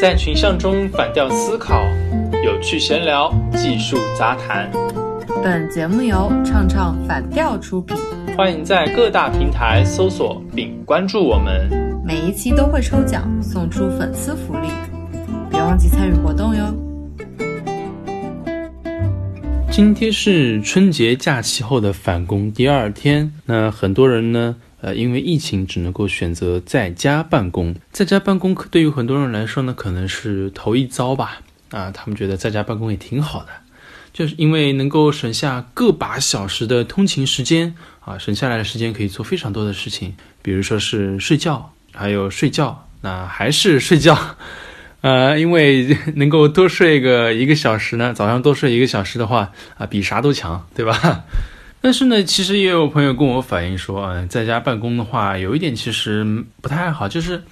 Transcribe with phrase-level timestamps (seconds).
[0.00, 1.84] 在群像中反调思考，
[2.42, 4.70] 有趣闲聊，技术杂谈。
[5.44, 7.94] 本节目由唱唱反调出品，
[8.34, 11.68] 欢迎在各大平台搜索并关注我们。
[12.02, 14.68] 每一期都会抽奖送出粉丝福利，
[15.50, 16.74] 别忘记参与活动哟。
[19.70, 27.74] 今天是春节假期后的返工第二天，那很多人呢，呃，因为疫情只能够选择在家办公。
[27.92, 31.40] 在家办公可对于很多人来说呢，可能是头一遭吧。
[31.70, 33.48] 啊，他们觉得在家办公也挺好的，
[34.12, 44.36] 就是因为能够省下个把小时的通勤时间啊，省下来的时间可以做非常多的事情，比如说是睡觉，还有睡觉，那还是睡觉。
[45.02, 51.24] 呃，因为 能够多睡个一个小时呢，早上多睡一个小时的话，啊，比啥都强，对吧？
[51.82, 57.42] 但是呢，其实也有朋友跟我反映说，啊，在家办公的话，有一点其实不太好，就是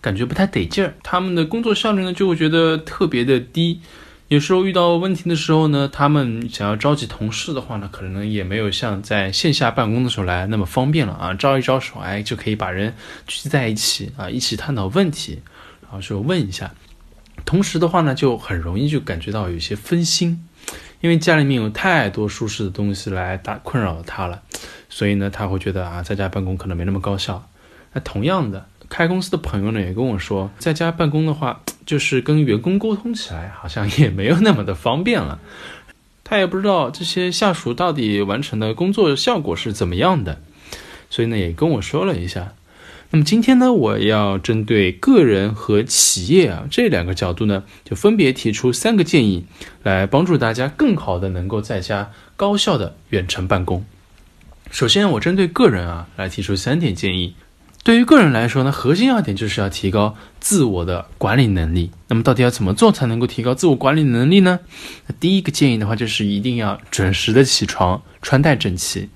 [0.00, 0.94] 感觉不太得劲儿。
[1.02, 3.80] 他们的工作效率呢，就会觉得特别的低。
[4.28, 12.94] 有时候遇到问题的时候呢，他们想要召集同事的话呢，可能也没有像在线下办公的时候来那么方便了啊，招一招手，哎，就可以把人
[13.26, 15.40] 聚集在一起啊，一起探讨问题，
[15.80, 16.70] 然后就问一下。
[17.46, 20.46] 同时的话呢，就很容易就感觉到有些分心，
[21.00, 24.42] 因为家里面有太多舒适的东西来打困扰他了，
[24.88, 27.48] 所以呢，他会觉得啊，在家办公可能没那么高效。
[27.92, 35.38] 那同样的，开公司的朋友呢也跟我说，在家办公的话，就是跟员工沟通起来好像也没有那么的方便了。
[36.24, 40.40] 他也不知道这些下属到底完成的工作效果是怎么样的，
[41.08, 42.52] 所以呢，也跟我说了一下。
[43.10, 49.46] 那么今天呢，我要针对个人和企业啊这两个角度呢，就分别提出三个建议，
[49.82, 53.82] 来帮助大家更好的能够在家高效的远程办公。
[54.70, 57.34] 首先，我针对个人啊来提出三点建议。
[57.82, 61.90] 对于个人来说呢，核心要点就是要提高自我的管理能力。
[62.08, 64.60] 那么到底要怎么做才能够提高自我管理能力呢？
[65.06, 69.08] 那第一个建议的话，就是一定要准时的起床，穿戴整齐。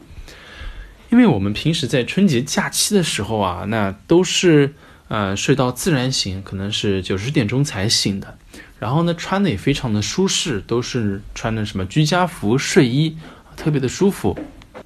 [1.13, 4.73] 因为我们平时在春节假期的时候啊，那都是
[5.09, 8.39] 呃睡到自然醒，可能是九十点钟才醒的。
[8.79, 13.19] 然后呢，穿的也非常的舒适，都是穿的什么居家服、睡衣，
[13.59, 14.39] 特别的舒服。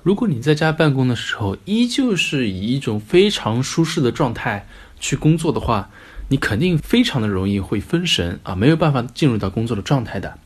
[0.03, 4.67] 如果你在家办公的时候，依旧是以一种非常舒适的状态
[4.99, 5.91] 去工作的话，
[6.27, 10.37] 你肯定非常的容易会分神啊，没有办法进入到工作的状态的。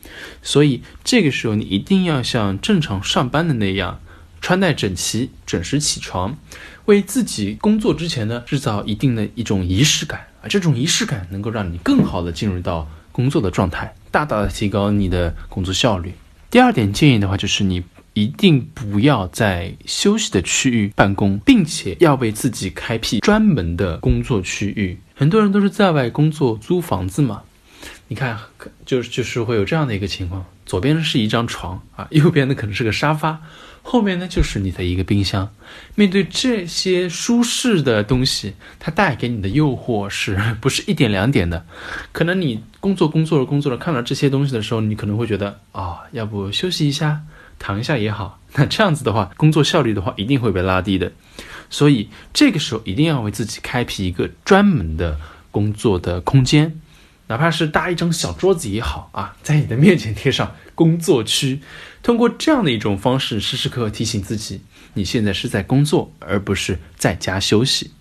[0.42, 3.98] 所以这个时候，你一定要像正常上班的那样。
[4.40, 6.36] 穿戴整齐，准时起床，
[6.86, 16.14] 为自己工作之前呢制造一定的一种仪式感啊，这种仪式感能够让你更好的进入到工作的状态，大大的提高你的工作效率。
[16.50, 17.82] 第二点建议的话，就是你
[18.14, 24.98] 一定不要在休息的区域办公，并且要为自己开辟专门的工作区域。
[25.14, 27.42] 很多人都是在外工作，租房子嘛，
[28.10, 28.36] 你看，
[28.84, 33.40] 就就是会有这样的一个情况，左边是一张床啊，右边呢可能是个沙发。
[33.82, 35.48] 后面呢，就是你的一个冰箱。
[35.94, 41.64] 面对这些舒适的东西，它带给你的诱惑是不是一点两点的？
[42.10, 47.20] 可能你工作工作着工作着，看到这些东西的时候，你可能会觉得啊，要不休息一下，
[47.60, 48.40] 躺一下也好。
[48.54, 51.12] 那这样子的话，工作效率的话，一定会被拉低的。
[51.70, 55.16] 所以这个时候，一定要为自己开辟一个专门的
[55.52, 56.80] 工作的空间。
[57.30, 61.60] 哪怕是搭一张小桌子也好啊，在你的面前贴上工作区，
[62.02, 64.62] 通过这样的一种方式，时时刻刻提醒自己，
[64.94, 67.92] 你现在是在工作，而不是在家休息。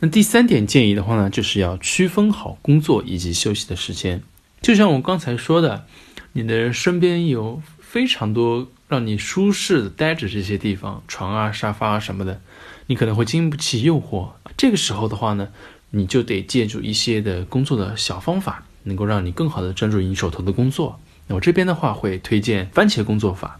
[0.00, 4.20] 那第三点建议的话呢，就是要区分好工作以及休息的时间。
[4.60, 5.86] 就像我刚才说的，
[6.32, 12.40] 你的身边有非常多让你舒适的待着这些地方，床啊、沙发啊什么的，
[12.88, 14.30] 你可能会经不起诱惑。
[14.56, 15.50] 这个时候的话呢。
[15.90, 20.98] 你就得借助一些的工作的小方法，能够让你更好的专注于你手头的工作。
[21.28, 23.58] 那我这边的话会推荐番茄工作法。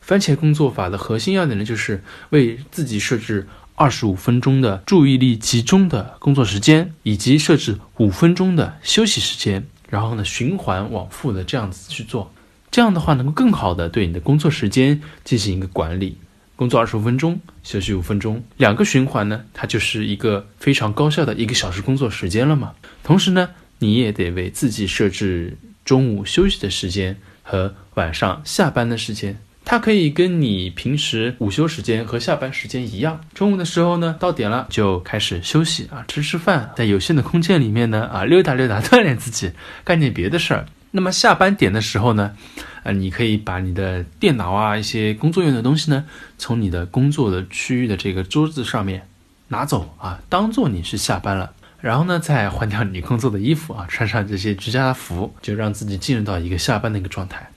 [0.00, 12.32] 番茄工作法的核心要点呢，就是为自己设置二十五分钟的注意力集中的工作时间，以及设置五分钟的休息时间，然后呢循环往复的这样子去做。
[12.70, 16.18] 这样的话能够更好的对你的工作时间进行一个管理。
[16.56, 22.72] 工作二十五分钟，休息五分钟，两个循环呢，它就是一个非常高效的一个小时工作时间了嘛。
[23.02, 33.20] 同时呢，你也得为自己设置中午休息的时间和晚上下班的时间，它可以跟你平时午休时间和下班时间一样。
[33.34, 39.50] 中午的时候呢，到点了就开始休息啊，吃吃饭，在有限的空间里面呢啊溜达溜达，锻炼自己，
[39.82, 40.66] 干点别的事儿。
[40.96, 42.36] 那么下班点的时候呢？
[42.84, 46.04] 啊，你可以把你的电脑啊，一些工作用的东西呢，
[46.38, 49.08] 从你的工作的区域的这个桌子上面
[49.48, 51.52] 拿走啊，当做你是下班了。
[51.80, 57.50] 然后呢，再换掉你工作的衣服啊，穿上这些居家服，就让自己进入到一个下班的一个状态。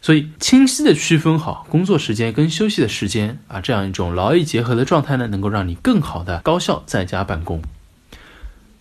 [0.00, 7.60] 所以，清晰的区分好工作时间跟休息的时间啊，这样一种劳逸结合的状态呢，能够让你更好的高效在家办公。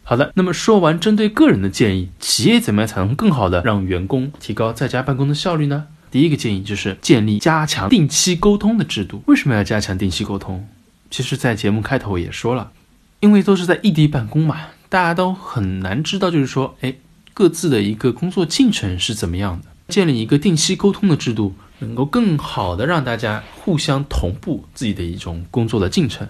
[0.10, 5.88] 好的，那么说完针对个人的建议，企业怎么样才能更好的让员工提高在家办公的效率呢？
[6.10, 9.22] 第一个建议就是建立加强定期沟通的制度。
[9.26, 10.66] 为什么要加强定期沟通？
[11.12, 12.72] 其实，在节目开头也说了，
[13.20, 14.56] 因为都是在异地办公嘛，
[14.88, 16.96] 大家都很难知道，就是说，哎，
[17.34, 19.68] 各自的一个工作进程是怎么样的。
[19.90, 26.26] 建立一个定期沟通的制度，能够更好的让大家互相同步自己的一种工作的进程。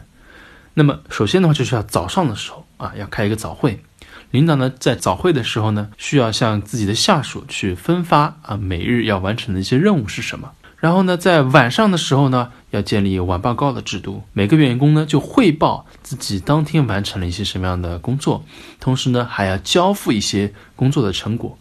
[0.80, 3.84] 那么，首先的话，就是要早上的时候啊，要开一个早会。
[4.30, 10.52] 领导呢，在早会的时候呢，需要向自己的下属去分发啊，每日要完成的一些任务是什么。
[10.78, 18.46] 然后呢，在晚上的时候呢，要建立晚报告的制度，每个员工呢就汇报自己当天完成了一些什么样的工作，
[18.80, 21.58] 同时呢，还要交付一些工作的成果。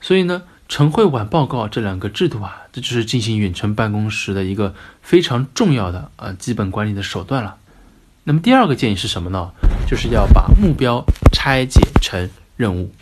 [0.00, 0.44] 所以呢。
[0.68, 7.54] 晨会晚报告这两个制度啊，这就是进行远程办公时的一个非常重要的呃基本管理的手段了。
[8.28, 9.52] 那么第二个建议是什么呢？
[9.86, 12.92] 就是要把目标拆解成任务。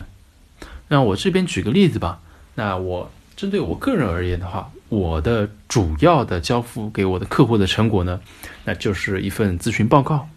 [0.88, 2.20] 那我这边举个例子吧。
[2.56, 8.20] 那我针对我个人而言的话，我的主要的交付给我的客户的成果呢，
[8.66, 10.28] 那就是一份咨询报告。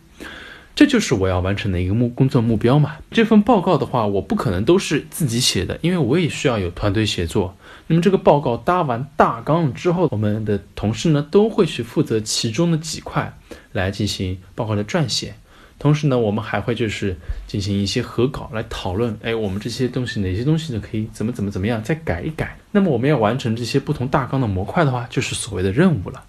[0.78, 2.98] 这就是我要完成的一个目工作目标嘛。
[3.10, 7.58] 这份报告的话，我不可能都是自己写的，因为我也需要有团队协作。
[7.88, 13.36] 那么这个报告搭完大纲之后，我们的同事呢都会去负责其中的几块
[13.72, 15.34] 来进行报告的撰写。
[15.80, 22.56] 同时呢，我们还会就是进行一些核稿来讨论，哎，我们这些东西哪些东西呢可以怎么怎么怎么样再改一改。
[22.70, 26.24] 那么我们要完成这些不同大纲的模块的话，就是所谓的任务了。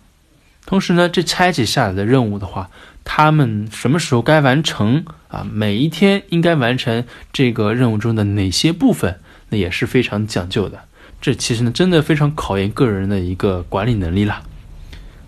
[0.69, 2.69] 同时呢，这拆解下来的任务的话，
[3.03, 5.43] 他们什么时候该完成啊？
[5.51, 9.19] 每一天应该完成这个任务中的哪些部分？
[9.49, 10.79] 那也是非常讲究的。
[11.23, 14.43] 这其实呢，真的非常考验个人的一个管理能力了。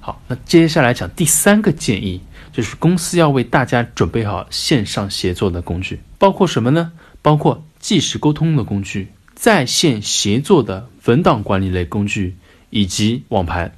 [0.00, 2.20] 好，那接下来讲第三个建议，
[2.52, 6.92] 就是公司要为大家准备好线上协作的工具，包括什么呢？
[7.22, 12.36] 包括即时沟通的工具、在线协作的文档管理类工具
[12.68, 13.72] 以及网盘。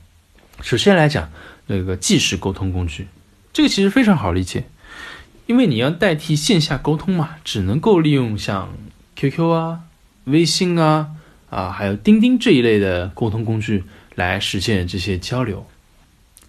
[0.61, 1.31] 首先来讲。
[1.67, 3.07] 那个即时沟通工具，
[3.53, 4.65] 这个其实非常好理解，
[5.47, 8.73] 因为你要代替线下沟通嘛，只能够利用像
[9.17, 9.81] QQ 啊、
[10.25, 11.11] 微信啊、
[11.51, 15.67] 啊还有钉钉这一类的沟通工具来实现这些交流。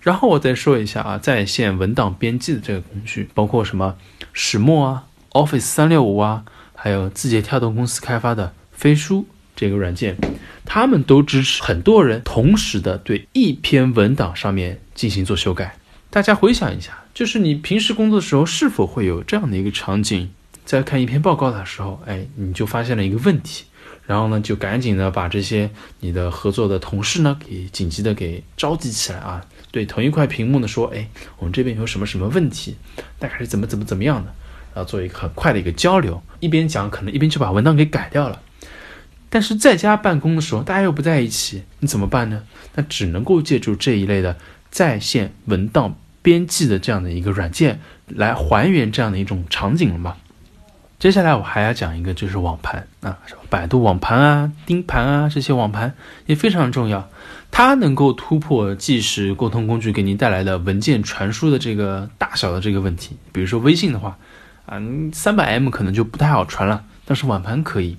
[0.01, 3.95] 然后我再说一下啊，在线文档编辑的这个工具，包括什么
[4.33, 6.43] 石墨啊、Office 三六五啊，
[6.75, 9.25] 还有字节跳动公司开发的飞书。
[9.55, 10.17] 这个软件，
[10.65, 15.75] 他们都支持很多人同时的对一篇文档上面进行做修改。
[16.09, 20.29] 大家回想一下，就是你平时工作的时候，是否会有这样的一个场景，
[20.63, 23.65] 在看一篇报告的时候，哎，你就发现了一个问题，
[24.05, 31.09] 然后呢，就赶紧的把这些你的合作的同事呢，给紧急的给召集起来啊，对同一块屏幕呢说，哎，
[31.39, 32.75] 我们这边有什么什么问题，
[33.17, 34.31] 大概是怎么怎么怎么样的，
[34.75, 38.39] 然后做一个很快的一个交流，一边讲可能一边就把文档给改掉了。
[39.31, 42.43] 但是在家办公的时候，大家又不在一起，你怎么办呢？
[42.75, 44.37] 那只能够借助这一类的
[44.73, 50.15] 在线文档编辑的这样的一个软件来还原这样的一种场景了嘛？
[50.97, 53.19] 接下来我还要讲一个，就是网盘啊，
[53.51, 55.93] 百度网盘啊、钉盘啊这些网盘
[56.25, 57.07] 也非常重要，
[57.51, 63.15] 它能够突破即时沟通工具给您带来的文件传输的这个大小的这个问题。
[63.31, 64.17] 比如说微信的话，
[64.65, 64.81] 啊，
[65.13, 67.97] 三百 M 可能就不太好传了，但是网盘可以。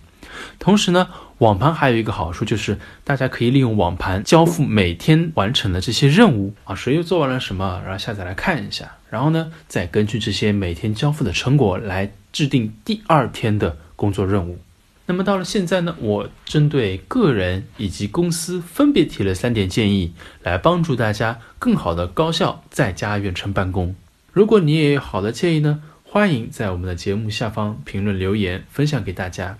[0.58, 1.06] 同时呢，
[1.38, 14.58] 网盘还有一个好处就是，大家可以利用网盘交付每天完成的这些任务啊，谁又做完了什么，然后下载来看一下，然后呢，再根据这些每天交付的成果来制定第二天的工作任务。
[15.06, 23.94] 那么到了现在呢，我针对个人以及公司分别提了三点建议，来帮助大家更好的高效在家远程办公。
[24.32, 29.58] 如果你也有好的建议呢，欢迎在我们的节目下方评论留言，分享给大家。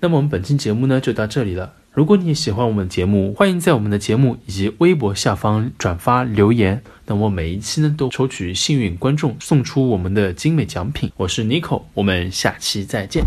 [0.00, 1.72] 那么我们本期节目呢就到这里了。
[1.92, 6.80] 如果你也喜欢我们的节目，欢迎在我们的节目以及微博下方转发留言。
[7.06, 11.10] 那我每一期呢都抽取幸运观众送出我们的精美奖品。
[11.16, 13.24] 我是 Nico，我们下期再见。